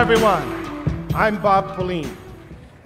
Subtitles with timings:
[0.00, 0.42] everyone.
[1.14, 2.16] I'm Bob Pauline,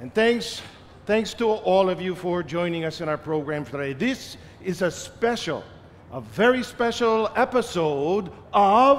[0.01, 0.61] and thanks,
[1.07, 3.93] thanks to all of you for joining us in our program today.
[3.93, 5.63] This is a special,
[6.11, 8.99] a very special episode of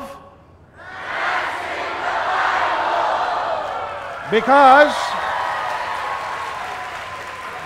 [4.31, 4.95] because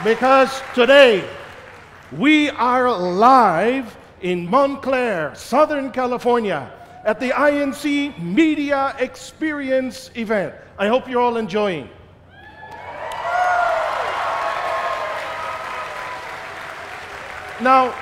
[0.03, 1.23] because today
[2.17, 6.71] we are live in Montclair, Southern California,
[7.09, 10.53] at the INC Media Experience event.
[10.77, 11.89] I hope you're all enjoying.
[17.59, 17.95] Now,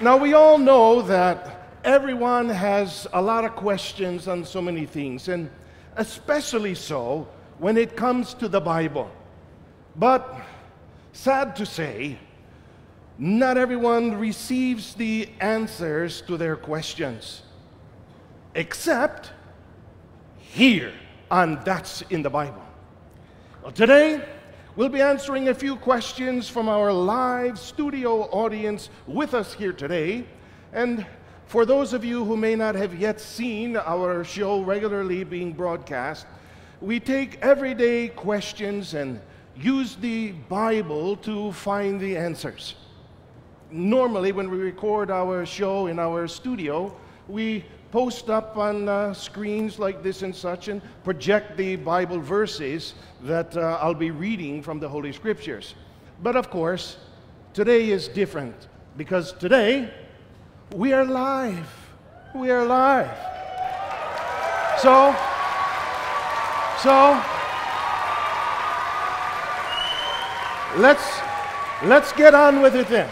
[0.00, 5.28] now we all know that everyone has a lot of questions on so many things,
[5.28, 5.50] and
[5.96, 9.10] especially so when it comes to the Bible.
[9.96, 10.34] But
[11.12, 12.16] sad to say,
[13.18, 17.42] not everyone receives the answers to their questions,
[18.54, 19.32] except
[20.38, 20.92] here,
[21.30, 22.62] and that's in the Bible.
[23.62, 24.24] Well, today,
[24.74, 30.24] we'll be answering a few questions from our live studio audience with us here today.
[30.72, 31.06] And
[31.46, 36.26] for those of you who may not have yet seen our show regularly being broadcast,
[36.80, 39.20] we take everyday questions and
[39.56, 42.74] use the Bible to find the answers.
[43.70, 46.96] Normally, when we record our show in our studio,
[47.28, 52.94] we post up on uh, screens like this and such and project the Bible verses
[53.22, 55.74] that uh, I'll be reading from the Holy Scriptures.
[56.22, 56.98] But of course,
[57.52, 59.92] today is different because today
[60.74, 61.68] we are live.
[62.34, 63.10] We are live.
[64.78, 65.14] So,
[66.82, 67.20] so,
[70.80, 71.20] let's,
[71.84, 73.10] let's get on with it then.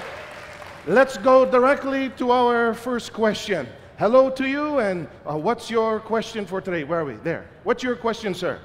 [0.86, 3.66] Let's go directly to our first question.
[3.98, 6.84] Hello to you, and uh, what's your question for today?
[6.84, 7.14] Where are we?
[7.14, 7.48] There.
[7.64, 8.60] What's your question, sir?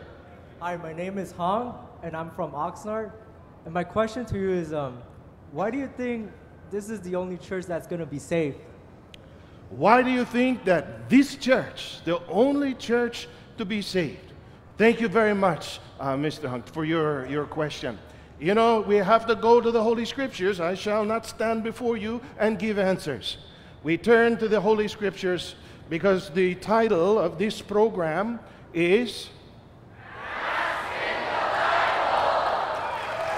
[0.59, 3.11] Hi, my name is Hong, and I'm from Oxnard.
[3.65, 5.01] And my question to you is, um,
[5.51, 6.29] why do you think
[6.69, 8.57] this is the only church that's going to be saved?
[9.71, 13.27] Why do you think that this church, the only church
[13.57, 14.33] to be saved?
[14.77, 16.47] Thank you very much, uh, Mr.
[16.47, 17.97] Hunt, for your, your question.
[18.39, 20.59] You know, we have to go to the Holy Scriptures.
[20.59, 23.37] I shall not stand before you and give answers.
[23.83, 25.55] We turn to the Holy Scriptures
[25.89, 28.39] because the title of this program
[28.73, 29.29] is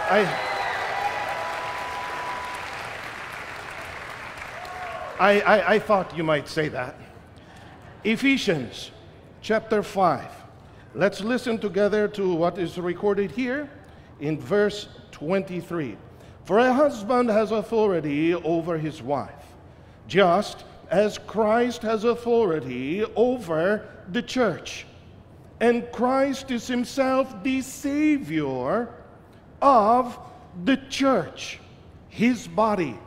[0.07, 0.21] I,
[5.19, 6.95] I, I, I thought you might say that.
[8.03, 8.91] Ephesians
[9.41, 10.27] chapter 5.
[10.93, 13.67] Let's listen together to what is recorded here
[14.19, 15.97] in verse 23.
[16.43, 19.44] For a husband has authority over his wife,
[20.07, 24.85] just as Christ has authority over the church.
[25.59, 28.89] And Christ is himself the Savior
[29.61, 30.19] of
[30.63, 31.59] the church,
[32.09, 32.97] his body.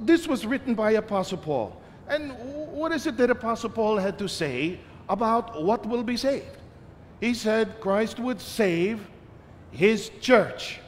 [0.00, 1.80] This was written by Apostle Paul.
[2.08, 2.32] And
[2.72, 6.56] what is it that Apostle Paul had to say about what will be saved?
[7.20, 9.06] He said Christ would save
[9.70, 10.80] his church.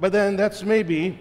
[0.00, 1.18] But then that's maybe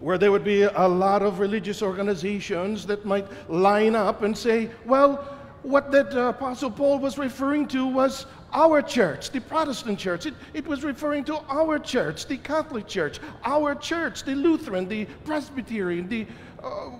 [0.00, 4.70] where there would be a lot of religious organizations that might line up and say,
[4.84, 5.16] well,
[5.62, 10.26] what that uh, Apostle Paul was referring to was our church, the Protestant church.
[10.26, 15.06] It, it was referring to our church, the Catholic church, our church, the Lutheran, the
[15.24, 16.26] Presbyterian, the
[16.62, 16.90] uh,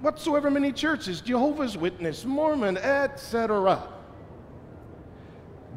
[0.00, 3.82] whatsoever many churches, Jehovah's Witness, Mormon, etc.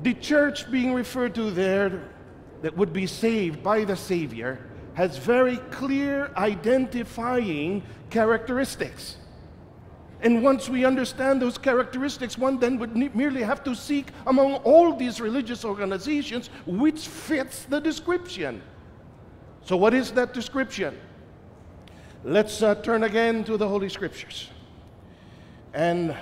[0.04, 2.10] The church being referred to there
[2.62, 4.69] that would be saved by the Savior
[5.00, 9.16] has very clear identifying characteristics.
[10.20, 14.94] And once we understand those characteristics, one then would merely have to seek among all
[14.94, 18.62] these religious organizations which fits the description.
[19.64, 21.00] So, what is that description?
[22.26, 24.50] Let's uh, turn again to the Holy Scriptures.
[25.74, 26.14] And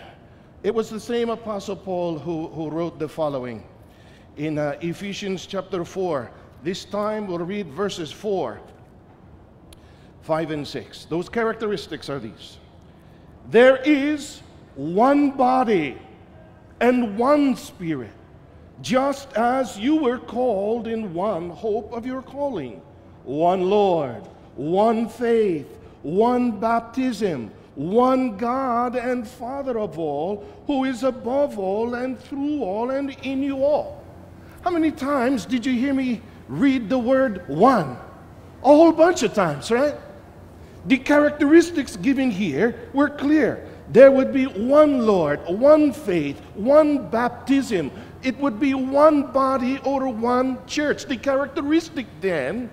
[0.61, 3.63] it was the same Apostle Paul who, who wrote the following
[4.35, 6.29] in uh, Ephesians chapter 4.
[6.63, 8.59] This time we'll read verses 4,
[10.21, 11.05] 5, and 6.
[11.05, 12.57] Those characteristics are these
[13.49, 14.41] There is
[14.75, 15.97] one body
[16.79, 18.11] and one spirit,
[18.81, 22.81] just as you were called in one hope of your calling,
[23.23, 25.67] one Lord, one faith,
[26.01, 32.89] one baptism one God and Father of all, who is above all and through all
[32.89, 34.03] and in you all.
[34.63, 37.97] How many times did you hear me read the word one?
[38.63, 39.95] A whole bunch of times, right?
[40.85, 43.67] The characteristics given here were clear.
[43.89, 47.91] There would be one Lord, one faith, one baptism.
[48.23, 51.05] It would be one body or one church.
[51.05, 52.69] The characteristic then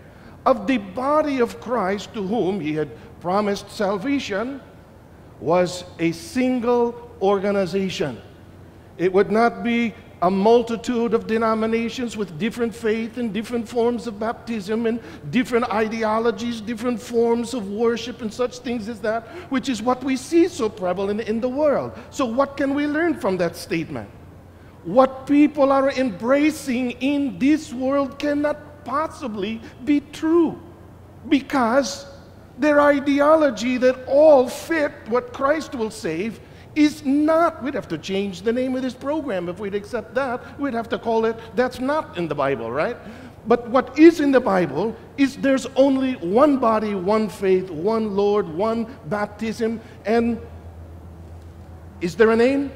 [0.47, 2.91] of the body of Christ to whom he had
[3.21, 4.61] promised salvation
[5.41, 8.21] was a single organization.
[8.99, 9.95] It would not be
[10.25, 14.99] a multitude of denominations with different faith and different forms of baptism and
[15.31, 20.17] different ideologies, different forms of worship and such things as that, which is what we
[20.17, 21.93] see so prevalent in the world.
[22.09, 24.09] So, what can we learn from that statement?
[24.85, 30.59] What people are embracing in this world cannot possibly be true
[31.29, 32.07] because
[32.57, 36.41] their ideology that all fit what Christ will save
[36.75, 40.59] is not, we'd have to change the name of this program if we'd accept that.
[40.59, 42.97] We'd have to call it, that's not in the Bible, right?
[43.47, 48.49] But what is in the Bible is there's only one body, one faith, one Lord,
[48.49, 49.81] one baptism.
[50.07, 50.41] And
[52.01, 52.73] is there a name?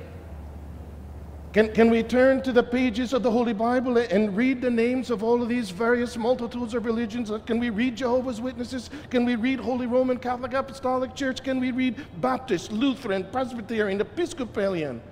[1.58, 5.10] Can, can we turn to the pages of the Holy Bible and read the names
[5.10, 7.32] of all of these various multitudes of religions?
[7.32, 8.90] Uh, can we read Jehovah's Witnesses?
[9.10, 11.42] Can we read Holy Roman Catholic Apostolic Church?
[11.42, 15.02] Can we read Baptist, Lutheran, Presbyterian, Episcopalian?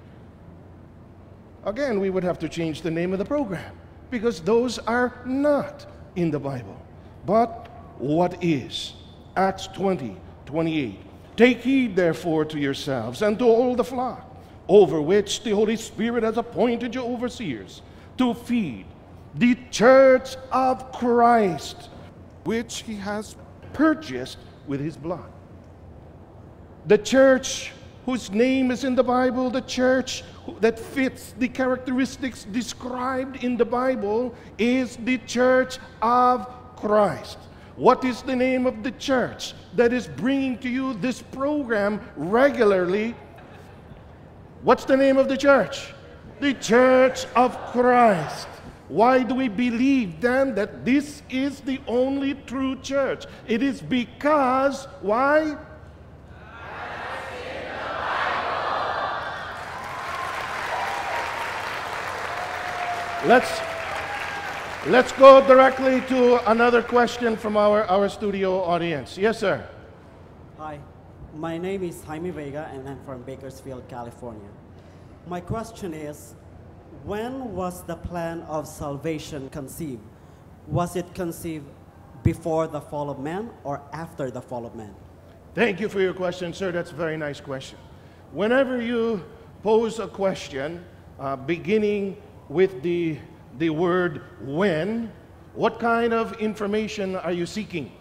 [1.64, 3.74] Again, we would have to change the name of the program
[4.10, 5.84] because those are not
[6.14, 6.80] in the Bible.
[7.26, 7.66] But
[7.98, 8.92] what is?
[9.36, 11.00] Acts 20, 28.
[11.36, 14.35] Take heed, therefore, to yourselves and to all the flock
[14.68, 17.82] over which the Holy Spirit has appointed you overseers
[18.18, 18.86] to feed
[19.34, 21.90] the church of Christ,
[22.44, 23.36] which he has
[23.72, 25.30] purchased with his blood.
[26.86, 27.72] The church
[28.06, 30.22] whose name is in the Bible, the church
[30.60, 36.46] that fits the characteristics described in the Bible, is the church of
[36.76, 37.38] Christ.
[37.74, 43.14] What is the name of the church that is bringing to you this program regularly
[44.66, 45.94] What's the name of the church?
[46.40, 48.48] The Church of Christ.
[48.88, 53.26] Why do we believe then that this is the only true church?
[53.46, 55.56] It is because, why?
[63.24, 63.60] Let's,
[64.88, 69.16] let's go directly to another question from our, our studio audience.
[69.16, 69.64] Yes, sir.
[70.58, 70.80] Hi.
[71.38, 74.48] My name is Jaime Vega and I'm from Bakersfield, California.
[75.26, 76.34] My question is,
[77.04, 80.00] when was the plan of salvation conceived?
[80.66, 81.66] Was it conceived
[82.22, 84.94] before the fall of man or after the fall of man?
[85.54, 86.72] Thank you for your question, sir.
[86.72, 87.78] That's a very nice question.
[88.32, 89.22] Whenever you
[89.62, 90.82] pose a question
[91.20, 92.16] uh, beginning
[92.48, 93.18] with the,
[93.58, 95.12] the word when,
[95.52, 97.92] what kind of information are you seeking?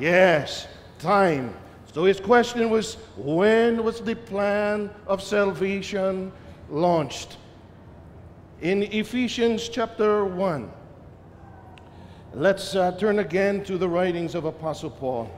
[0.00, 0.66] Yes,
[0.98, 1.54] time.
[1.96, 6.30] So his question was when was the plan of salvation
[6.68, 7.38] launched?
[8.60, 10.70] In Ephesians chapter 1,
[12.34, 15.30] let's uh, turn again to the writings of Apostle Paul.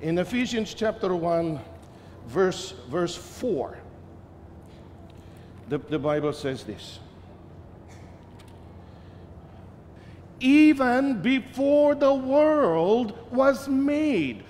[0.00, 1.60] In Ephesians chapter 1,
[2.26, 3.76] verse, verse 4,
[5.68, 7.00] the, the Bible says this.
[10.40, 14.42] Even before the world was made,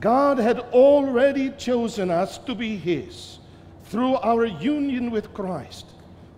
[0.00, 3.38] God had already chosen us to be His
[3.84, 5.86] through our union with Christ,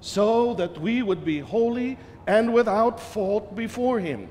[0.00, 4.28] so that we would be holy and without fault before Him.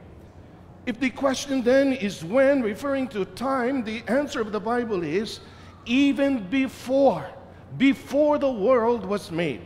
[0.86, 5.42] If the question then is when, referring to time, the answer of the Bible is
[5.86, 7.30] even before,
[7.78, 9.62] before the world was made.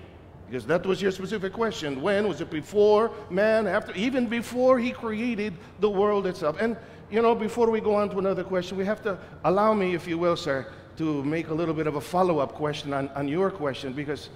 [0.47, 2.01] Because that was your specific question.
[2.01, 2.27] When?
[2.27, 3.93] Was it before man, after?
[3.93, 6.57] Even before he created the world itself.
[6.59, 6.77] And
[7.13, 10.07] you know, before we go on to another question, we have to allow me, if
[10.07, 10.65] you will, sir,
[10.97, 14.29] to make a little bit of a follow up question on, on your question because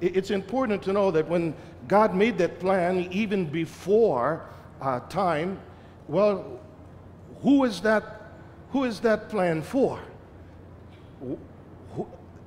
[0.00, 1.54] it's important to know that when
[1.88, 4.46] God made that plan, even before
[4.80, 5.60] uh, time,
[6.08, 6.58] well,
[7.42, 8.32] who is that?
[8.70, 10.00] Who is that plan for?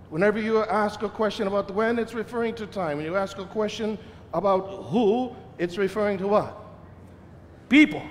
[0.10, 2.98] Whenever you ask a question about when, it's referring to time.
[2.98, 4.00] When you ask a question
[4.34, 6.58] about who, it's referring to what?
[7.70, 8.01] People,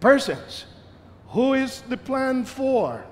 [0.00, 0.66] persons.
[1.30, 3.04] Who is the plan for?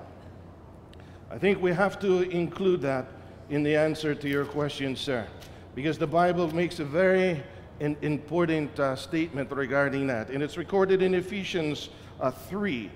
[1.29, 3.05] I think we have to include that
[3.49, 5.27] in the answer to your question, sir,
[5.75, 7.43] because the Bible makes a very
[7.79, 10.29] important uh, statement regarding that.
[10.29, 12.89] And it's recorded in Ephesians uh, 3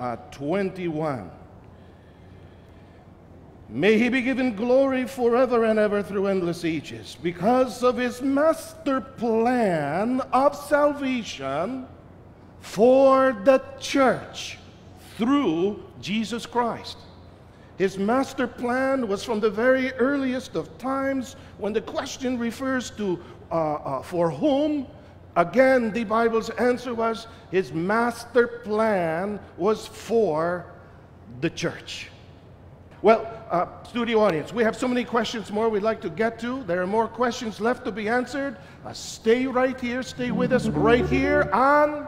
[0.00, 1.30] uh, 21.
[3.68, 9.00] May he be given glory forever and ever through endless ages because of his master
[9.00, 11.86] plan of salvation
[12.60, 14.58] for the church
[15.16, 16.98] through Jesus Christ.
[17.78, 23.18] His master plan was from the very earliest of times when the question refers to
[23.50, 24.86] uh, uh, for whom.
[25.36, 30.66] Again, the Bible's answer was his master plan was for
[31.40, 32.08] the church.
[33.02, 36.62] Well, uh, studio audience, we have so many questions more we'd like to get to.
[36.64, 38.58] There are more questions left to be answered.
[38.84, 42.06] Uh, stay right here, stay with us right here on.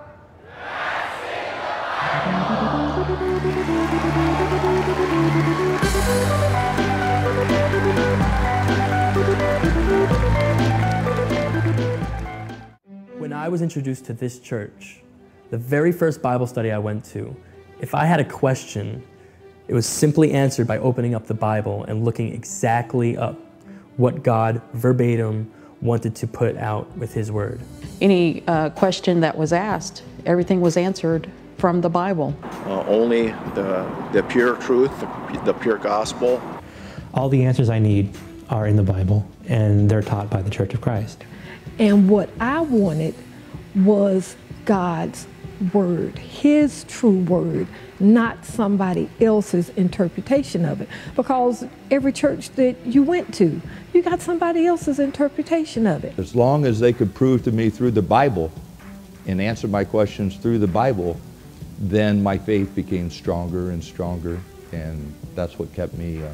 [13.19, 15.03] When I was introduced to this church,
[15.51, 17.37] the very first Bible study I went to,
[17.81, 19.03] if I had a question,
[19.69, 23.39] it was simply answered by opening up the Bible and looking exactly up
[23.97, 27.61] what God verbatim wanted to put out with His Word.
[28.01, 31.31] Any uh, question that was asked, everything was answered
[31.63, 32.35] from the Bible.
[32.67, 36.43] Uh, only the, the pure truth, the, the pure gospel.
[37.15, 38.17] All the answers I need
[38.49, 41.23] are in the Bible, and they're taught by the Church of Christ.
[41.79, 43.15] And what I wanted
[43.77, 45.29] was God's
[45.73, 47.69] word, His true word,
[48.01, 50.89] not somebody else's interpretation of it.
[51.15, 56.19] Because every church that you went to, you got somebody else's interpretation of it.
[56.19, 58.51] As long as they could prove to me through the Bible
[59.29, 61.21] and answer my questions through the Bible,
[61.83, 66.29] then my faith became stronger and stronger, and that's what kept me uh,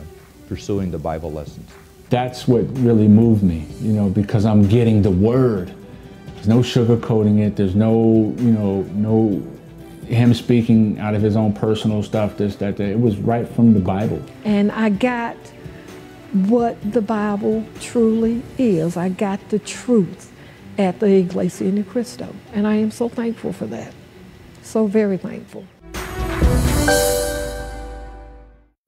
[0.46, 1.70] pursuing the Bible lessons.
[2.10, 5.74] That's what really moved me, you know, because I'm getting the word.
[6.34, 7.56] There's no sugarcoating it.
[7.56, 9.42] There's no, you know, no
[10.06, 12.88] him speaking out of his own personal stuff, this, that, that.
[12.88, 14.22] It was right from the Bible.
[14.44, 15.36] And I got
[16.32, 18.96] what the Bible truly is.
[18.96, 20.32] I got the truth
[20.78, 22.34] at the Iglesia Ni Cristo.
[22.52, 23.92] And I am so thankful for that.
[24.68, 25.64] So very thankful.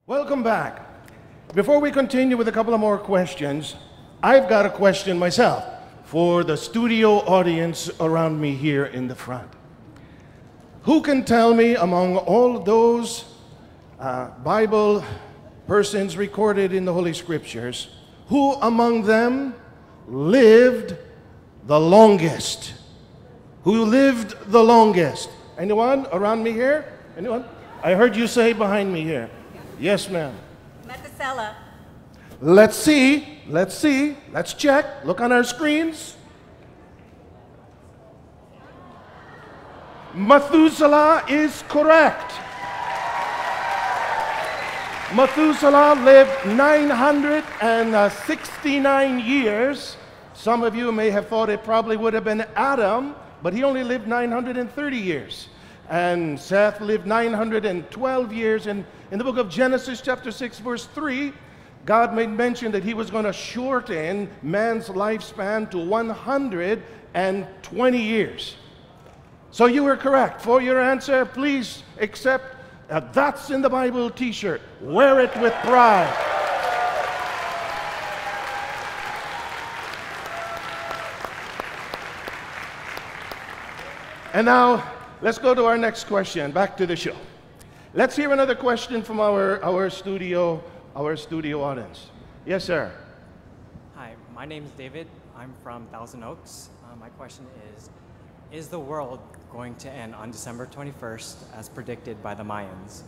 [0.06, 0.86] Welcome back.
[1.54, 3.76] Before we continue with a couple of more questions,
[4.22, 5.64] I've got a question myself
[6.04, 9.50] for the studio audience around me here in the front.
[10.82, 13.24] Who can tell me among all those
[13.98, 15.02] uh, Bible
[15.66, 17.88] persons recorded in the Holy Scriptures,
[18.26, 19.54] who among them
[20.06, 20.94] lived
[21.64, 22.74] the longest?
[23.62, 25.30] Who lived the longest?
[25.60, 26.86] Anyone around me here?
[27.18, 27.44] Anyone?
[27.82, 29.28] I heard you say behind me here.
[29.78, 30.34] Yes, ma'am.
[30.88, 31.54] Methuselah.
[32.40, 33.42] Let's see.
[33.46, 34.16] Let's see.
[34.32, 35.04] Let's check.
[35.04, 36.16] Look on our screens.
[40.14, 42.32] Methuselah is correct.
[45.14, 49.98] Methuselah lived 969 years.
[50.32, 53.84] Some of you may have thought it probably would have been Adam, but he only
[53.84, 55.48] lived 930 years.
[55.88, 58.66] And Seth lived 912 years.
[58.66, 61.32] And in the book of Genesis, chapter 6, verse 3,
[61.84, 68.56] God made mention that he was going to shorten man's lifespan to 120 years.
[69.50, 70.40] So you were correct.
[70.42, 72.54] For your answer, please accept
[72.88, 74.60] a That's in the Bible t shirt.
[74.80, 76.29] Wear it with pride.
[84.32, 84.88] And now,
[85.22, 86.52] let's go to our next question.
[86.52, 87.16] Back to the show.
[87.94, 90.62] Let's hear another question from our, our studio,
[90.94, 92.06] our studio audience.
[92.46, 92.92] Yes, sir.
[93.96, 95.08] Hi, my name is David.
[95.36, 96.70] I'm from Thousand Oaks.
[96.84, 97.44] Uh, my question
[97.74, 97.90] is
[98.52, 99.18] Is the world
[99.50, 103.02] going to end on December 21st as predicted by the Mayans?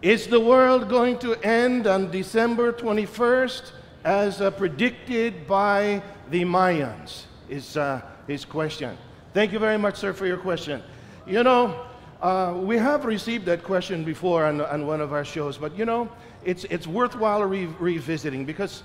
[0.00, 3.72] Is the world going to end on December 21st
[4.04, 7.24] as uh, predicted by the Mayans?
[7.48, 8.96] Is uh, his question.
[9.36, 10.82] Thank you very much, sir, for your question.
[11.26, 11.84] You know,
[12.22, 15.84] uh, we have received that question before on, on, one of our shows, but you
[15.84, 16.08] know,
[16.42, 18.82] it's, it's worthwhile re revisiting because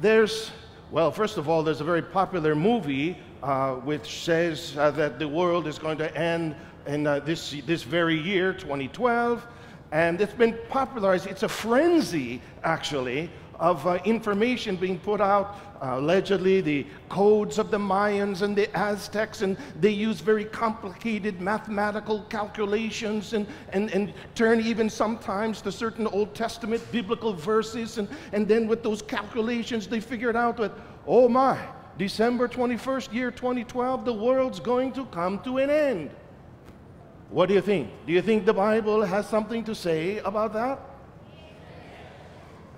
[0.00, 0.50] there's,
[0.90, 5.28] well, first of all, there's a very popular movie uh, which says uh, that the
[5.28, 6.56] world is going to end
[6.88, 9.46] in uh, this, this very year, 2012.
[9.92, 11.28] And it's been popularized.
[11.28, 17.78] It's a frenzy, actually, of uh, information being put out allegedly the codes of the
[17.78, 24.60] Mayans and the Aztecs, and they use very complicated mathematical calculations and, and, and turn
[24.60, 27.98] even sometimes to certain Old Testament biblical verses.
[27.98, 30.72] And, and then with those calculations, they figured out that,
[31.06, 31.58] oh my,
[31.98, 36.10] December 21st, year 2012, the world's going to come to an end.
[37.30, 37.90] What do you think?
[38.06, 40.80] Do you think the Bible has something to say about that?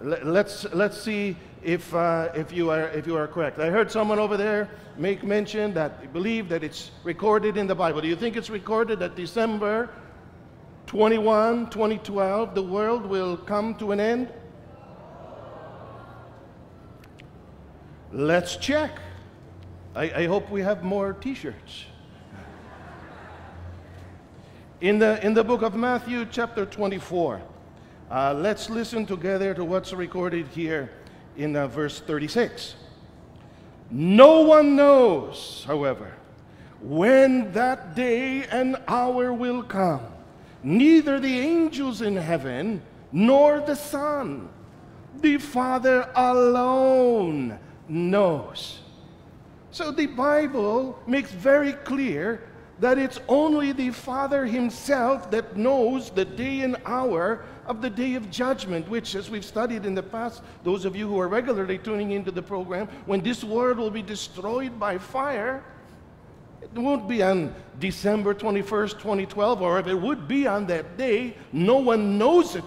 [0.03, 3.59] let's, let's see if, uh, if, you are, if you are correct.
[3.59, 8.01] I heard someone over there make mention that believe that it's recorded in the Bible.
[8.01, 9.91] Do you think it's recorded that December
[10.87, 14.33] 21, 2012, the world will come to an end?
[18.13, 18.99] Let's check.
[19.95, 21.85] I, I hope we have more t shirts.
[24.81, 27.43] In the, in the book of Matthew, chapter 24,
[28.11, 30.91] uh, let's listen together to what's recorded here
[31.39, 32.75] in uh, verse 36.
[33.91, 36.13] No one knows, however,
[36.83, 40.03] when that day and hour will come,
[40.63, 44.49] neither the angels in heaven nor the Son.
[45.21, 48.81] The Father alone knows.
[49.71, 52.43] So the Bible makes very clear
[52.81, 58.15] that it's only the Father Himself that knows the day and hour of the day
[58.15, 61.79] of judgment, which, as we've studied in the past, those of you who are regularly
[61.79, 65.63] tuning into the program, when this world will be destroyed by fire,
[66.63, 71.37] it won't be on December 21st, 2012, or if it would be on that day,
[71.53, 72.65] no one knows it.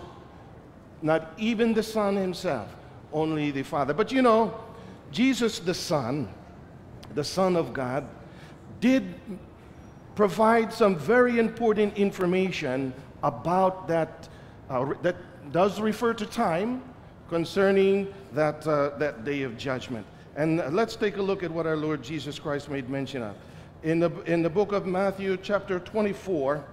[1.02, 2.74] Not even the Son Himself,
[3.12, 3.94] only the Father.
[3.94, 4.54] But you know,
[5.12, 6.30] Jesus the Son,
[7.16, 8.08] the Son of God,
[8.80, 9.16] did
[10.16, 12.94] provide some very important information
[13.24, 14.30] about that,
[14.72, 15.16] uh, that
[15.52, 16.82] does refer to time
[17.30, 20.06] concerning that, uh, that day of judgment.
[20.36, 23.36] And let's take a look at what our Lord Jesus Christ made mention of.
[23.84, 26.64] In the, in the book of Matthew, chapter 24,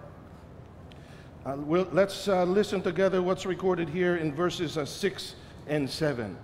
[1.45, 5.35] uh, we'll, let's uh, listen together what's recorded here in verses uh, 6
[5.67, 6.37] and 7.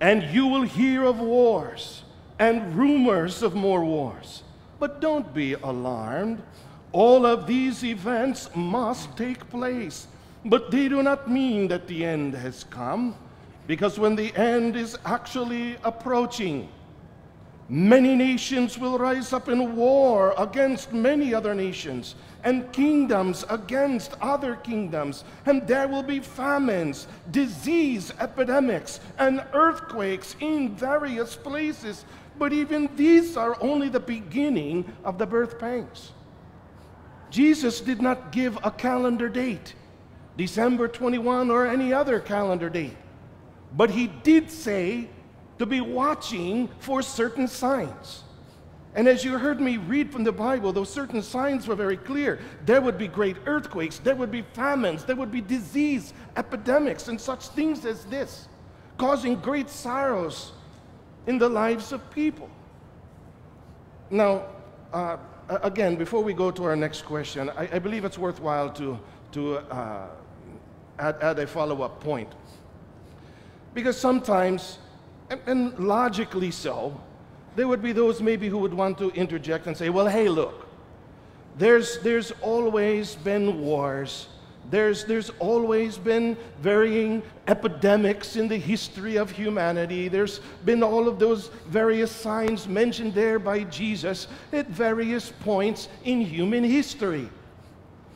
[0.00, 2.04] And you will hear of wars
[2.38, 4.42] and rumors of more wars.
[4.78, 6.42] But don't be alarmed.
[6.92, 10.06] All of these events must take place,
[10.44, 13.16] but they do not mean that the end has come,
[13.66, 16.68] because when the end is actually approaching,
[17.68, 24.56] many nations will rise up in war against many other nations, and kingdoms against other
[24.56, 32.04] kingdoms, and there will be famines, disease epidemics, and earthquakes in various places.
[32.38, 36.12] But even these are only the beginning of the birth pangs.
[37.30, 39.74] Jesus did not give a calendar date,
[40.36, 42.96] December 21 or any other calendar date.
[43.76, 45.08] But he did say
[45.58, 48.22] to be watching for certain signs.
[48.96, 52.38] And as you heard me read from the Bible, those certain signs were very clear.
[52.64, 57.20] There would be great earthquakes, there would be famines, there would be disease, epidemics, and
[57.20, 58.46] such things as this,
[58.96, 60.52] causing great sorrows
[61.26, 62.48] in the lives of people.
[64.10, 64.44] Now,
[64.92, 65.16] uh,
[65.48, 68.98] again, before we go to our next question, I, I believe it's worthwhile to,
[69.32, 70.06] to uh,
[70.98, 72.28] add a follow up point.
[73.72, 74.78] Because sometimes,
[75.30, 77.00] and, and logically so,
[77.56, 80.66] there would be those maybe who would want to interject and say, well, hey, look,
[81.56, 84.28] there's, there's always been wars
[84.70, 90.08] there's, there's always been varying epidemics in the history of humanity.
[90.08, 96.20] There's been all of those various signs mentioned there by Jesus at various points in
[96.20, 97.28] human history.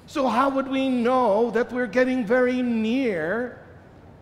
[0.08, 3.58] So, how would we know that we're getting very near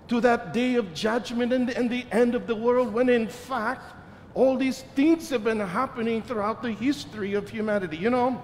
[0.09, 3.94] to that day of judgment and, and the end of the world when, in fact,
[4.35, 7.96] all these things have been happening throughout the history of humanity?
[7.96, 8.42] You know,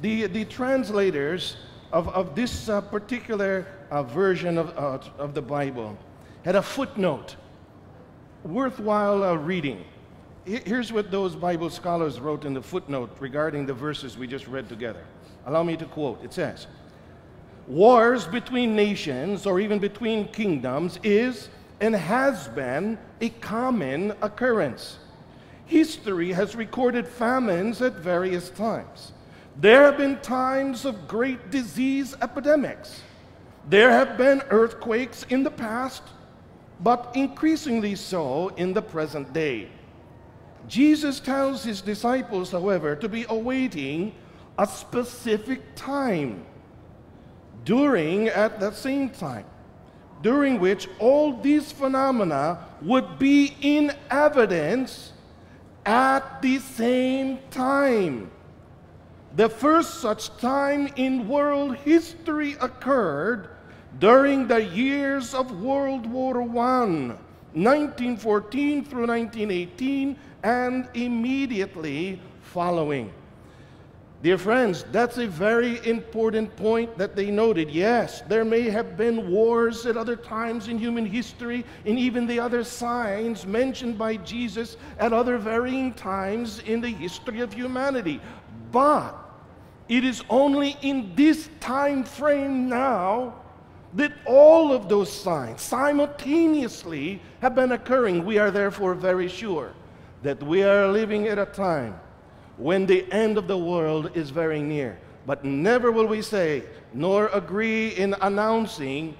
[0.00, 1.56] the, the translators
[1.92, 5.96] of, of this uh, particular uh, version of, uh, of the Bible
[6.44, 7.36] had a footnote,
[8.42, 9.84] worthwhile uh, reading.
[10.46, 14.68] Here's what those Bible scholars wrote in the footnote regarding the verses we just read
[14.68, 15.04] together.
[15.46, 16.22] Allow me to quote.
[16.24, 16.66] It says,
[17.66, 21.48] Wars between nations or even between kingdoms is
[21.80, 24.98] and has been a common occurrence.
[25.66, 29.12] History has recorded famines at various times.
[29.60, 33.02] There have been times of great disease epidemics.
[33.68, 36.02] There have been earthquakes in the past,
[36.80, 39.68] but increasingly so in the present day.
[40.68, 44.14] Jesus tells his disciples, however, to be awaiting
[44.62, 46.46] a specific time
[47.64, 49.44] during, at that same time,
[50.22, 55.12] during which all these phenomena would be in evidence
[55.84, 58.30] at the same time.
[59.34, 63.48] The first such time in world history occurred
[63.98, 67.18] during the years of World War I,
[67.54, 73.12] 1914 through 1918, and immediately following.
[74.22, 77.68] Dear friends, that's a very important point that they noted.
[77.68, 82.38] Yes, there may have been wars at other times in human history, and even the
[82.38, 88.20] other signs mentioned by Jesus at other varying times in the history of humanity.
[88.70, 89.12] But
[89.88, 93.34] it is only in this time frame now
[93.94, 98.24] that all of those signs simultaneously have been occurring.
[98.24, 99.72] We are therefore very sure
[100.22, 101.98] that we are living at a time
[102.56, 104.98] when the end of the world is very near.
[105.26, 109.16] But never will we say, nor agree in announcing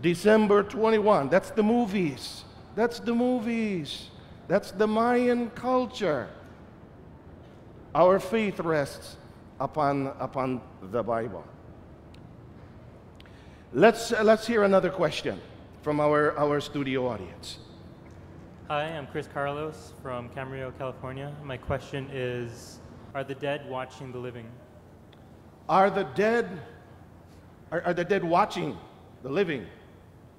[0.00, 1.28] December 21.
[1.28, 2.44] That's the movies.
[2.74, 4.08] That's the movies.
[4.48, 6.28] That's the Mayan culture.
[7.94, 9.16] Our faith rests
[9.60, 11.44] upon, upon the Bible.
[13.72, 15.40] Let's, uh, let's hear another question
[15.82, 17.58] from our, our studio audience.
[18.68, 21.30] Hi, I'm Chris Carlos from Camarillo, California.
[21.44, 22.78] My question is
[23.14, 24.46] Are the dead watching the living?
[25.68, 26.62] Are the dead
[27.70, 28.78] are, are the dead watching
[29.22, 29.66] the living?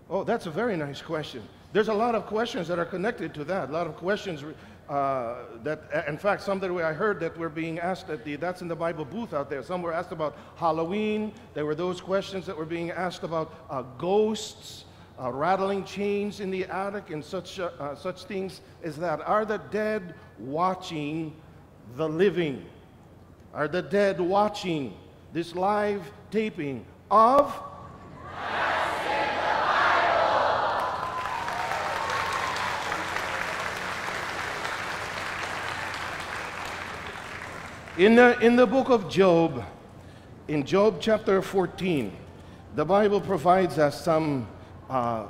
[0.09, 1.43] Oh, that's a very nice question.
[1.71, 3.69] There's a lot of questions that are connected to that.
[3.69, 4.43] A lot of questions
[4.89, 8.63] uh, that, in fact, some that I heard that were being asked at the That's
[8.63, 9.61] in the Bible booth out there.
[9.61, 11.31] Some were asked about Halloween.
[11.53, 14.85] There were those questions that were being asked about uh, ghosts
[15.21, 19.21] uh, rattling chains in the attic and such, uh, uh, such things as that.
[19.21, 21.35] Are the dead watching
[21.95, 22.65] the living?
[23.53, 24.93] Are the dead watching
[25.31, 27.57] this live taping of?
[37.97, 39.63] In the, in the book of Job,
[40.49, 42.11] in Job chapter 14,
[42.75, 44.49] the Bible provides us some
[44.89, 45.27] uh,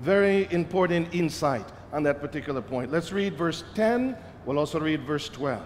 [0.00, 2.90] very important insight on that particular point.
[2.90, 4.16] Let's read verse 10.
[4.44, 5.62] We'll also read verse 12.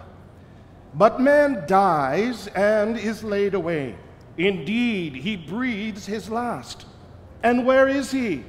[0.93, 3.95] But man dies and is laid away.
[4.37, 6.85] Indeed, he breathes his last.
[7.43, 8.43] And where is he?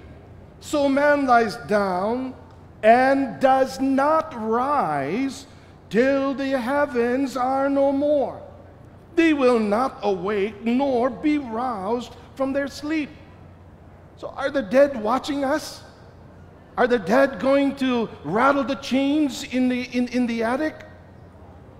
[0.60, 2.34] So man lies down
[2.82, 5.46] and does not rise
[5.90, 8.42] till the heavens are no more.
[9.16, 13.10] They will not awake nor be roused from their sleep.
[14.18, 15.82] So, are the dead watching us?
[16.76, 20.84] Are the dead going to rattle the chains in the, in, in the attic?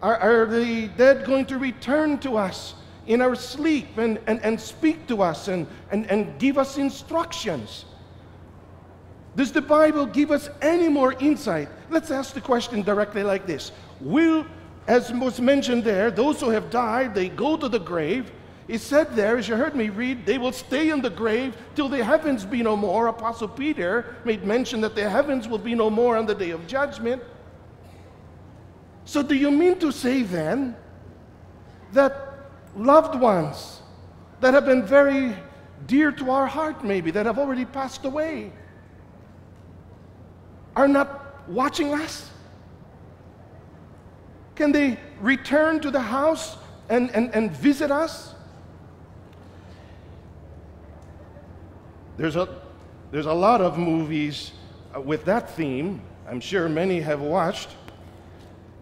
[0.01, 2.75] Are, are the dead going to return to us
[3.09, 7.87] in our sleep and, and, and speak to us and, and, and give us instructions?
[9.35, 11.69] Does the Bible give us any more insight?
[11.91, 14.47] Let's ask the question directly like this Will,
[14.87, 18.31] as was mentioned there, those who have died, they go to the grave,
[18.69, 21.89] he said there, as you heard me read, they will stay in the grave till
[21.89, 23.07] the heavens be no more.
[23.07, 26.67] Apostle Peter made mention that the heavens will be no more on the day of
[26.67, 27.23] judgment.
[29.07, 30.77] So, do you mean to say then
[31.93, 33.81] that loved ones
[34.41, 35.35] that have been very
[35.87, 38.53] dear to our heart, maybe, that have already passed away,
[40.77, 42.31] are not watching us?
[44.57, 46.59] Can they return to the house
[46.91, 48.35] and, and, and visit us?
[52.19, 52.49] There's a,
[53.13, 54.51] there's a lot of movies
[54.93, 56.03] uh, with that theme.
[56.29, 57.69] I'm sure many have watched.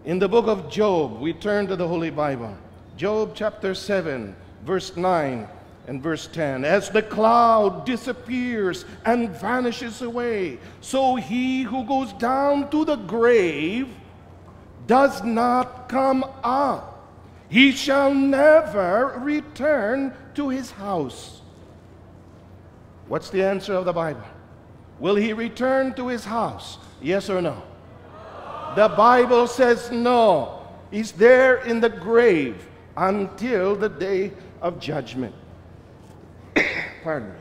[0.05, 2.57] In the book of Job, we turn to the Holy Bible.
[2.97, 5.47] Job chapter 7, verse 9
[5.85, 6.65] and verse 10.
[6.65, 13.87] As the cloud disappears and vanishes away, so he who goes down to the grave
[14.87, 17.13] does not come up.
[17.49, 21.41] He shall never return to his house.
[23.07, 24.23] What's the answer of the Bible?
[24.99, 26.77] Will he return to his house?
[27.01, 27.61] Yes or no?
[28.75, 30.67] The Bible says no.
[30.91, 35.35] He's there in the grave until the day of judgment.
[37.03, 37.35] Pardon me.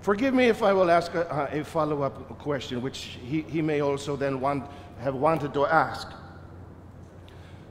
[0.00, 3.80] Forgive me if I will ask a, a follow up question, which he, he may
[3.80, 4.64] also then want,
[4.98, 6.08] have wanted to ask.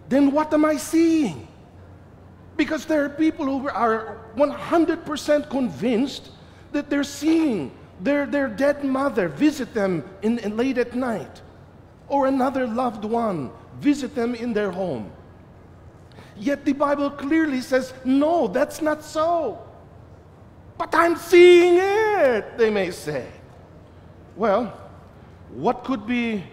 [0.07, 1.47] Then what am I seeing?
[2.55, 6.31] Because there are people who are 100% convinced
[6.71, 11.41] that they're seeing their, their dead mother visit them in, in late at night,
[12.07, 15.11] or another loved one visit them in their home.
[16.37, 19.59] Yet the Bible clearly says, no, that's not so.
[20.77, 23.27] But I'm seeing it, they may say.
[24.37, 24.73] Well,
[25.53, 26.43] what could be,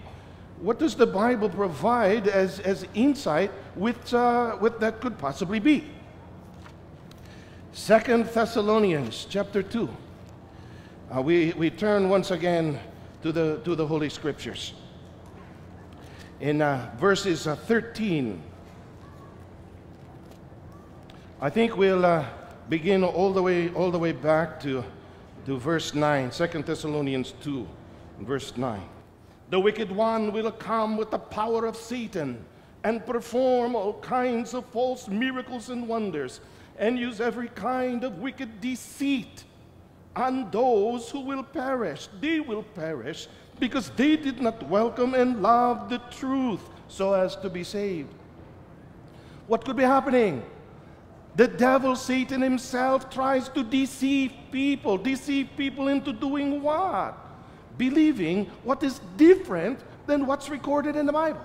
[0.60, 5.84] what does the Bible provide as, as insight with, uh, with that could possibly be?
[7.76, 9.86] Second Thessalonians chapter 2.
[11.14, 12.80] Uh, we, we turn once again
[13.22, 14.72] to the, to the Holy Scriptures.
[16.40, 18.42] In uh, verses uh, 13
[21.42, 22.24] I think we'll uh,
[22.70, 24.82] begin all the way all the way back to,
[25.44, 27.68] to verse 9, 2 Thessalonians 2,
[28.20, 28.80] verse 9.
[29.50, 32.42] The wicked one will come with the power of Satan
[32.84, 36.40] and perform all kinds of false miracles and wonders
[36.78, 39.44] and use every kind of wicked deceit.
[40.14, 45.88] And those who will perish, they will perish because they did not welcome and love
[45.88, 48.08] the truth so as to be saved.
[49.46, 50.42] What could be happening?
[51.36, 57.14] The devil, Satan himself, tries to deceive people, deceive people into doing what?
[57.76, 61.42] Believing what is different than what's recorded in the Bible.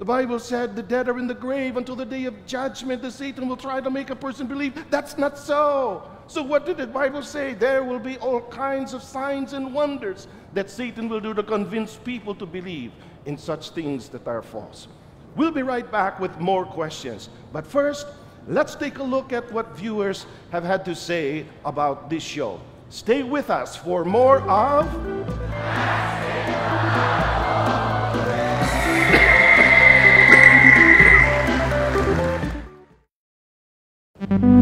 [0.00, 3.02] The Bible said the dead are in the grave until the day of judgment.
[3.02, 6.10] The Satan will try to make a person believe that's not so.
[6.26, 7.52] So, what did the Bible say?
[7.52, 11.96] There will be all kinds of signs and wonders that Satan will do to convince
[11.96, 12.92] people to believe
[13.26, 14.88] in such things that are false.
[15.36, 17.28] We'll be right back with more questions.
[17.52, 18.06] But first,
[18.48, 22.58] let's take a look at what viewers have had to say about this show.
[22.88, 26.19] Stay with us for more of.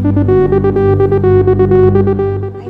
[0.08, 0.10] I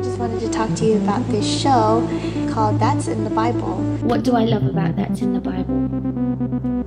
[0.03, 2.05] just wanted to talk to you about this show
[2.51, 3.77] called That's in the Bible.
[4.01, 5.87] What do I love about That's in the Bible?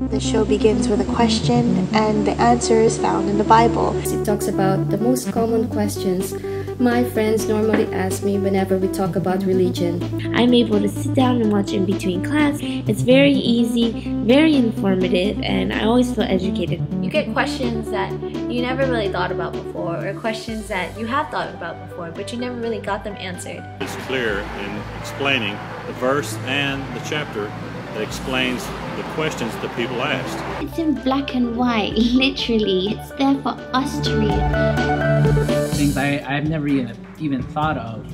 [0.09, 3.97] The show begins with a question, and the answer is found in the Bible.
[4.05, 6.35] It talks about the most common questions
[6.79, 10.03] my friends normally ask me whenever we talk about religion.
[10.35, 12.59] I'm able to sit down and watch in between class.
[12.61, 13.93] It's very easy,
[14.25, 16.83] very informative, and I always feel educated.
[17.13, 18.11] You get questions that
[18.51, 22.33] you never really thought about before, or questions that you have thought about before, but
[22.33, 23.63] you never really got them answered.
[23.83, 25.53] It's clear in explaining
[25.87, 28.65] the verse and the chapter that explains
[28.97, 30.65] the questions that people asked.
[30.65, 32.93] It's in black and white, literally.
[32.93, 35.69] It's there for us to read.
[35.73, 38.11] Things I, I've never even, even thought of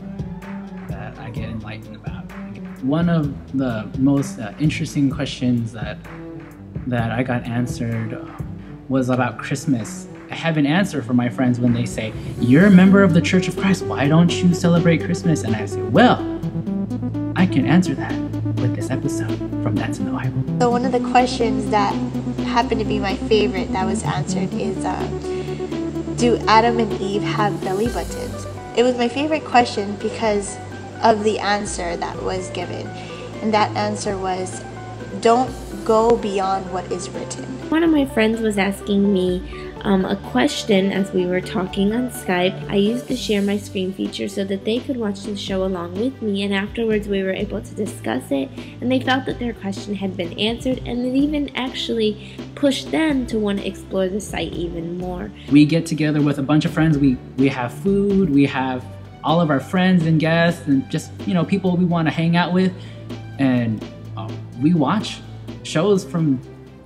[0.88, 2.24] that I get enlightened about.
[2.82, 5.98] One of the most uh, interesting questions that
[6.88, 8.14] that I got answered
[8.88, 10.07] was about Christmas.
[10.31, 13.20] I have an answer for my friends when they say, You're a member of the
[13.20, 15.42] Church of Christ, why don't you celebrate Christmas?
[15.42, 16.18] And I say, Well,
[17.37, 18.14] I can answer that
[18.57, 20.42] with this episode from That's in the Bible.
[20.61, 21.92] So, one of the questions that
[22.44, 27.61] happened to be my favorite that was answered is uh, Do Adam and Eve have
[27.62, 28.46] belly buttons?
[28.77, 30.57] It was my favorite question because
[31.03, 32.87] of the answer that was given.
[33.42, 34.62] And that answer was
[35.20, 35.51] Don't
[35.88, 37.44] go beyond what is written.
[37.70, 39.42] One of my friends was asking me
[39.85, 42.70] um, a question as we were talking on Skype.
[42.70, 45.94] I used the share my screen feature so that they could watch the show along
[45.94, 48.51] with me, and afterwards we were able to discuss it.
[48.83, 53.27] And they felt that their question had been answered, and it even actually pushed them
[53.29, 55.33] to want to explore the site even more.
[55.51, 56.98] We get together with a bunch of friends.
[56.98, 58.29] We we have food.
[58.29, 58.85] We have
[59.24, 62.37] all of our friends and guests, and just you know people we want to hang
[62.37, 62.74] out with,
[63.38, 63.83] and
[64.18, 65.22] uh, we watch
[65.68, 66.40] shows from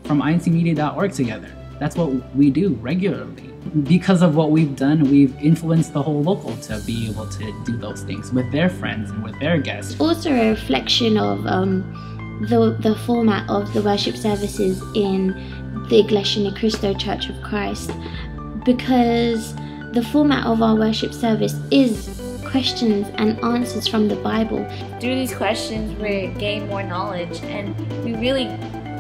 [0.05, 1.51] from incmedia.org together.
[1.79, 3.51] That's what we do regularly.
[3.85, 7.77] Because of what we've done, we've influenced the whole local to be able to do
[7.77, 9.93] those things with their friends and with their guests.
[9.93, 11.83] It's Also, a reflection of um,
[12.49, 15.29] the, the format of the worship services in
[15.89, 17.91] the Iglesia Ni Cristo Church of Christ
[18.65, 19.55] because
[19.93, 22.22] the format of our worship service is
[22.53, 24.63] questions and answers from the Bible.
[25.01, 28.47] Through these questions, we gain more knowledge and we really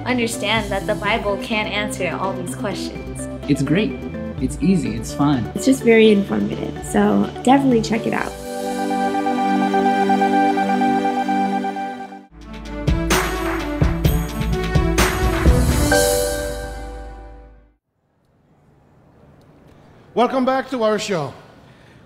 [0.07, 3.29] understand that the Bible can answer all these questions.
[3.51, 3.93] It's great.
[4.41, 4.97] It's easy.
[4.97, 5.45] It's fun.
[5.55, 6.83] It's just very informative.
[6.87, 8.33] So definitely check it out.
[20.15, 21.35] Welcome back to our show.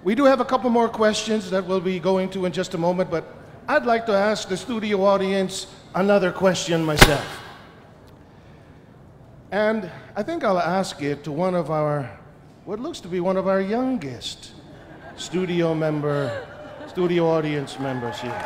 [0.07, 2.79] We do have a couple more questions that we'll be going to in just a
[2.79, 3.25] moment, but
[3.67, 5.67] I'd like to ask the studio audience
[5.97, 7.27] another question myself.
[9.51, 12.09] And I think I'll ask it to one of our,
[12.67, 14.53] what looks to be one of our youngest
[15.17, 16.47] studio member,
[16.87, 18.45] studio audience members here.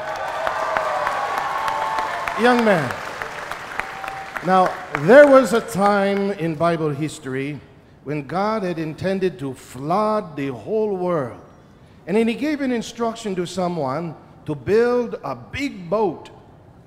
[2.40, 2.90] Young man.
[4.46, 7.60] Now, there was a time in Bible history
[8.04, 11.42] when God had intended to flood the whole world.
[12.06, 14.14] And then he gave an instruction to someone
[14.46, 16.30] to build a big boat.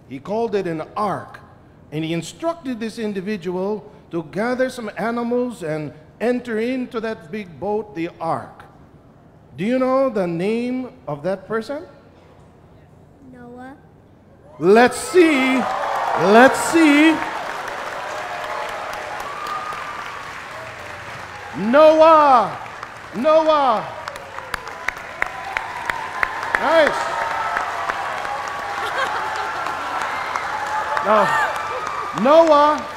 [0.09, 1.39] He called it an ark.
[1.91, 7.95] And he instructed this individual to gather some animals and enter into that big boat,
[7.95, 8.63] the ark.
[9.55, 11.85] Do you know the name of that person?
[13.31, 13.77] Noah.
[14.59, 15.57] Let's see.
[15.57, 17.11] Let's see.
[21.57, 22.57] Noah.
[23.15, 24.02] Noah.
[26.63, 26.95] Nice.
[31.03, 32.87] Now, Noah,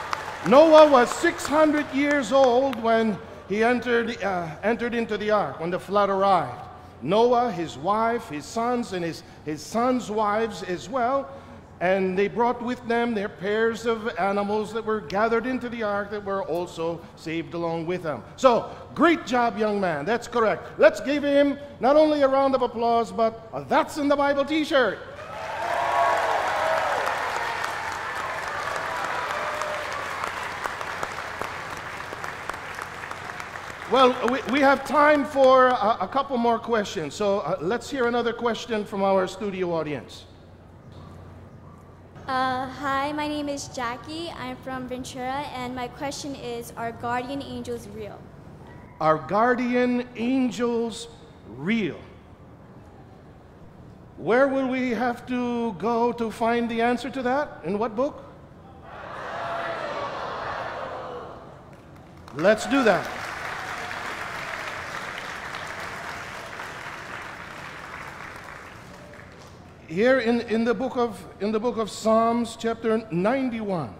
[0.46, 5.80] Noah was 600 years old when he entered, uh, entered into the ark, when the
[5.80, 6.60] flood arrived.
[7.02, 11.28] Noah, his wife, his sons, and his, his sons' wives as well.
[11.80, 16.10] And they brought with them their pairs of animals that were gathered into the ark
[16.10, 18.22] that were also saved along with them.
[18.36, 20.06] So, great job, young man.
[20.06, 20.78] That's correct.
[20.78, 24.44] Let's give him not only a round of applause, but a That's in the Bible
[24.44, 24.98] t shirt.
[33.92, 37.14] Well, we, we have time for a, a couple more questions.
[37.14, 40.24] So uh, let's hear another question from our studio audience.
[42.26, 44.32] Uh, hi, my name is Jackie.
[44.36, 48.18] I'm from Ventura, and my question is Are guardian angels real?
[49.00, 51.06] Are guardian angels
[51.46, 52.00] real?
[54.16, 57.60] Where will we have to go to find the answer to that?
[57.62, 58.24] In what book?
[62.34, 63.25] Let's do that.
[69.88, 73.94] Here in, in, the book of, in the book of Psalms, chapter 91,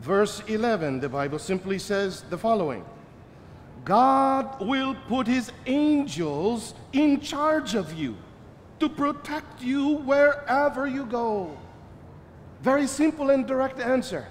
[0.00, 2.84] verse 11, the Bible simply says the following
[3.86, 8.16] God will put his angels in charge of you
[8.80, 11.56] to protect you wherever you go.
[12.60, 14.28] Very simple and direct answer.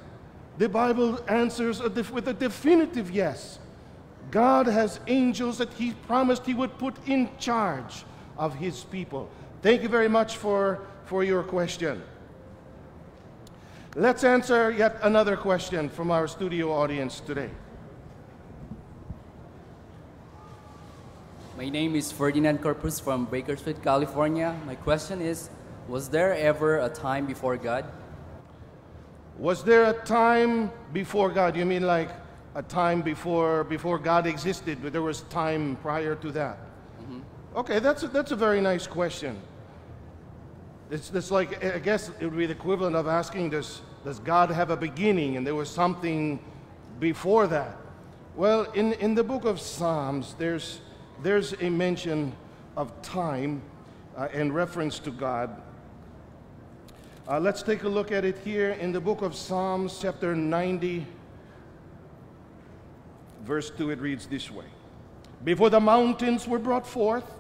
[0.60, 3.58] The Bible answers with a definitive yes.
[4.30, 8.04] God has angels that he promised he would put in charge
[8.38, 9.28] of his people.
[9.62, 12.04] Thank you very much for, for your question.
[13.96, 17.50] Let's answer yet another question from our studio audience today.
[21.58, 24.56] My name is Ferdinand Corpus from Bakersfield, California.
[24.68, 25.50] My question is
[25.88, 27.86] Was there ever a time before God?
[29.40, 31.58] Was there a time before God?
[31.58, 32.12] You mean like
[32.54, 36.58] a time before, before God existed, but there was time prior to that?
[37.02, 37.20] Mm-hmm.
[37.58, 39.36] Okay, that's a, that's a very nice question.
[40.92, 44.52] It's, it's like, I guess it would be the equivalent of asking, does, does God
[44.52, 45.38] have a beginning?
[45.38, 46.40] And there was something
[47.00, 47.76] before that.
[48.36, 50.82] Well, in, in the book of Psalms, there's,
[51.24, 52.32] there's a mention
[52.76, 53.64] of time
[54.16, 55.60] uh, in reference to God.
[57.28, 61.08] Uh, let's take a look at it here in the book of Psalms, chapter 90,
[63.42, 63.90] verse 2.
[63.90, 64.68] It reads this way
[65.44, 67.34] Before the mountains were brought forth,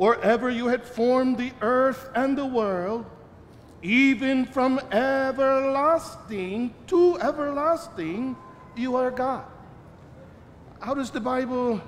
[0.00, 3.04] or ever you had formed the earth and the world,
[3.82, 8.34] even from everlasting to everlasting,
[8.74, 9.44] you are God.
[10.80, 11.82] How does the Bible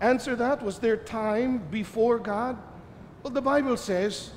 [0.00, 0.62] answer that?
[0.62, 2.56] Was there time before God?
[3.22, 4.30] Well, the Bible says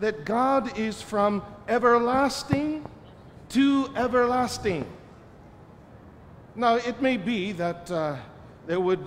[0.00, 2.86] that God is from everlasting
[3.48, 4.84] to everlasting.
[6.54, 8.16] Now, it may be that uh,
[8.66, 9.02] there would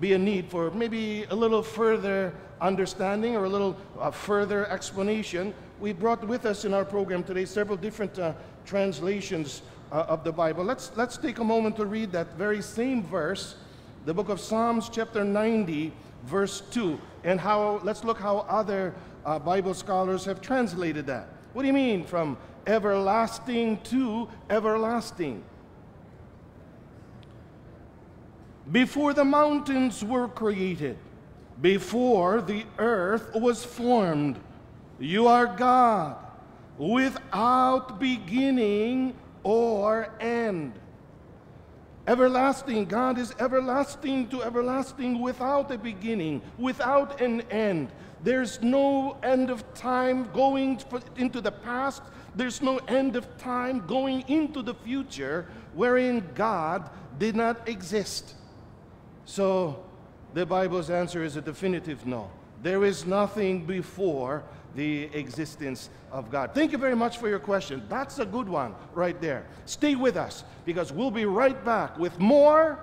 [0.00, 5.54] be a need for maybe a little further understanding or a little uh, further explanation,
[5.80, 8.32] we brought with us in our program today several different uh,
[8.64, 10.64] translations uh, of the Bible.
[10.64, 13.56] Let's, let's take a moment to read that very same verse,
[14.04, 15.92] the book of Psalms, chapter 90,
[16.24, 21.28] verse 2, and how, let's look how other uh, Bible scholars have translated that.
[21.52, 25.42] What do you mean from everlasting to everlasting?
[28.70, 30.98] Before the mountains were created,
[31.60, 34.38] before the earth was formed.
[34.98, 36.16] You are God
[36.78, 40.72] without beginning or end.
[42.08, 47.90] Everlasting, God is everlasting to everlasting without a beginning, without an end.
[48.22, 50.80] There's no end of time going
[51.16, 52.02] into the past,
[52.34, 58.34] there's no end of time going into the future wherein God did not exist.
[59.26, 59.84] So,
[60.34, 62.30] the Bible's answer is a definitive no.
[62.62, 64.44] There is nothing before
[64.76, 66.54] the existence of God.
[66.54, 67.82] Thank you very much for your question.
[67.88, 69.44] That's a good one right there.
[69.64, 72.78] Stay with us because we'll be right back with more.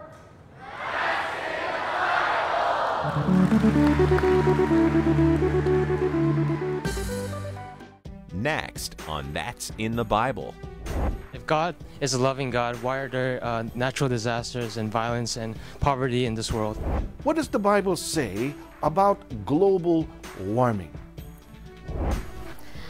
[8.34, 10.54] Next on That's in the Bible.
[11.34, 15.58] If God is a loving God, why are there uh, natural disasters and violence and
[15.80, 16.78] poverty in this world?
[17.24, 18.54] What does the Bible say
[18.84, 20.08] about global
[20.40, 20.92] warming?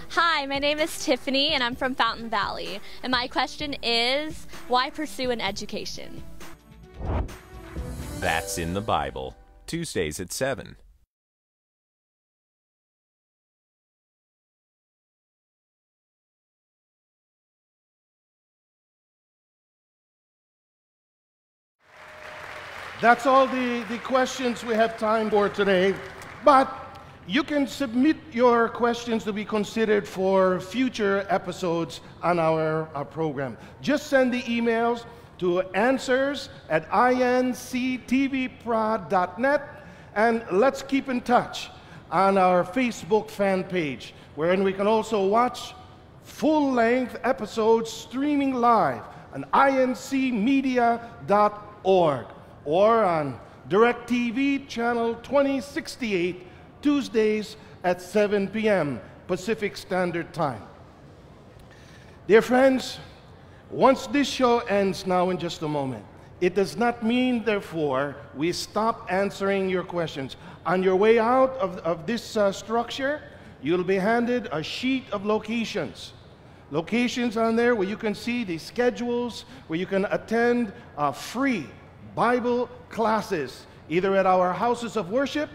[0.10, 2.82] Hi, my name is Tiffany and I'm from Fountain Valley.
[3.02, 6.22] And my question is why pursue an education?
[8.20, 9.38] That's in the Bible.
[9.68, 10.76] Tuesdays at 7.
[23.04, 25.94] That's all the, the questions we have time for today.
[26.46, 26.74] But
[27.28, 33.58] you can submit your questions to be considered for future episodes on our, our program.
[33.82, 35.04] Just send the emails
[35.40, 39.86] to answers at inctvprod.net
[40.16, 41.72] and let's keep in touch
[42.10, 45.74] on our Facebook fan page, wherein we can also watch
[46.24, 52.28] full length episodes streaming live on incmedia.org
[52.66, 53.40] or on
[53.70, 56.48] DirecTV channel 2068
[56.82, 59.00] Tuesdays at 7 p.m.
[59.28, 60.62] Pacific Standard Time.
[62.28, 63.00] Dear friends,
[63.70, 66.06] once this show ends now in just a moment,
[66.42, 70.36] it does not mean, therefore, we stop answering your questions.
[70.66, 73.22] On your way out of, of this uh, structure,
[73.62, 76.14] you'll be handed a sheet of locations.
[76.70, 81.66] Locations on there where you can see the schedules, where you can attend uh, free
[82.16, 85.50] Bible classes, either at our houses of worship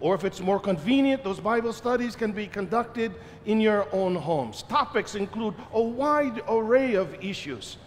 [0.00, 3.12] or if it's more convenient, those Bible studies can be conducted
[3.46, 4.62] in your own homes.
[4.62, 7.78] Topics include a wide array of issues.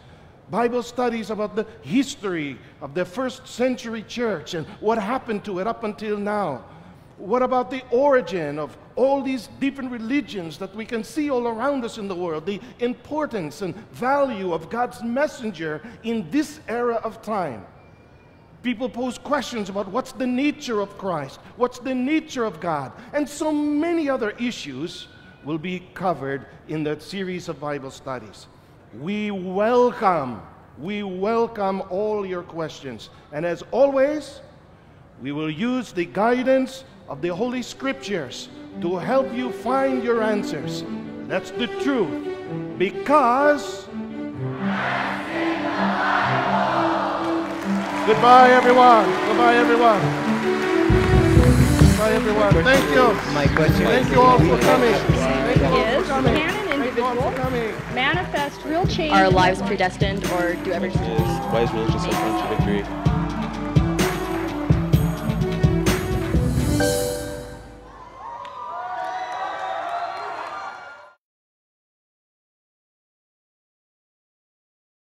[0.50, 5.68] Bible studies about the history of the first century church and what happened to it
[5.68, 6.66] up until now.
[7.18, 11.86] What about the origin of all these different religions that we can see all around
[11.86, 12.46] us in the world?
[12.46, 17.64] The importance and value of God's messenger in this era of time.
[18.64, 23.28] People pose questions about what's the nature of Christ, what's the nature of God, and
[23.28, 25.08] so many other issues
[25.44, 28.46] will be covered in that series of Bible studies.
[29.00, 30.42] We welcome,
[30.78, 33.10] we welcome all your questions.
[33.32, 34.42] And as always,
[35.22, 38.50] we will use the guidance of the Holy Scriptures
[38.82, 40.84] to help you find your answers.
[41.28, 42.28] That's the truth.
[42.78, 43.88] Because
[48.08, 49.06] Goodbye, everyone.
[49.28, 50.02] Goodbye, everyone.
[51.78, 52.64] Goodbye, everyone.
[52.64, 53.14] Thank you.
[53.32, 53.86] My question.
[53.86, 54.94] Thank you all for coming.
[54.94, 56.36] Thank you all is for coming.
[56.36, 57.14] can an individual
[57.94, 59.14] manifest real change?
[59.14, 61.20] Are lives predestined or do everything?
[61.52, 63.11] Why is religious so contradictory?